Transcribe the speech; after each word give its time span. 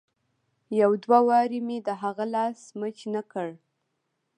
يو 0.81 0.91
دوه 1.03 1.19
وارې 1.29 1.59
مې 1.67 1.77
د 1.87 1.89
هغه 2.01 2.25
لاس 2.35 2.59
مچ 2.79 2.97
نه 3.13 3.21
کړ. 3.31 3.49